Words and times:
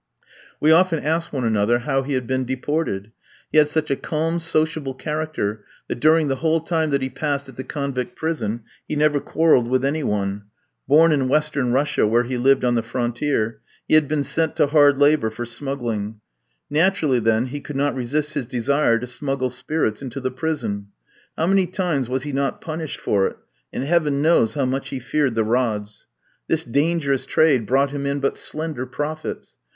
We 0.59 0.71
often 0.71 0.97
asked 1.05 1.31
one 1.31 1.43
another 1.43 1.77
how 1.77 2.01
he 2.01 2.13
had 2.13 2.25
been 2.25 2.43
deported. 2.43 3.11
He 3.51 3.59
had 3.59 3.69
such 3.69 3.91
a 3.91 3.95
calm, 3.95 4.39
sociable 4.39 4.95
character, 4.95 5.63
that 5.87 5.99
during 5.99 6.27
the 6.27 6.37
whole 6.37 6.59
time 6.59 6.89
that 6.89 7.03
he 7.03 7.09
passed 7.11 7.47
at 7.47 7.55
the 7.55 7.63
convict 7.63 8.15
prison, 8.15 8.63
he 8.87 8.95
never 8.95 9.19
quarrelled 9.19 9.67
with 9.67 9.85
any 9.85 10.01
one. 10.01 10.45
Born 10.87 11.11
in 11.11 11.27
Western 11.27 11.71
Russia, 11.71 12.07
where 12.07 12.23
he 12.23 12.35
lived 12.35 12.65
on 12.65 12.73
the 12.73 12.81
frontier, 12.81 13.59
he 13.87 13.93
had 13.93 14.07
been 14.07 14.23
sent 14.23 14.55
to 14.55 14.65
hard 14.65 14.97
labour 14.97 15.29
for 15.29 15.45
smuggling. 15.45 16.19
Naturally, 16.67 17.19
then, 17.19 17.45
he 17.45 17.61
could 17.61 17.75
not 17.75 17.93
resist 17.93 18.33
his 18.33 18.47
desire 18.47 18.97
to 18.97 19.05
smuggle 19.05 19.51
spirits 19.51 20.01
into 20.01 20.19
the 20.19 20.31
prison. 20.31 20.87
How 21.37 21.45
many 21.45 21.67
times 21.67 22.09
was 22.09 22.23
he 22.23 22.31
not 22.31 22.59
punished 22.59 22.99
for 22.99 23.27
it, 23.27 23.37
and 23.71 23.83
heaven 23.83 24.19
knows 24.23 24.55
how 24.55 24.65
much 24.65 24.89
he 24.89 24.99
feared 24.99 25.35
the 25.35 25.43
rods. 25.43 26.07
This 26.47 26.63
dangerous 26.63 27.27
trade 27.27 27.67
brought 27.67 27.91
him 27.91 28.07
in 28.07 28.19
but 28.19 28.35
slender 28.35 28.87
profits. 28.87 29.57